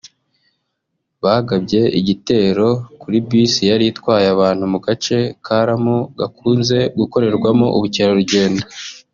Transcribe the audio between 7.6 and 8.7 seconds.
ubukerarugendo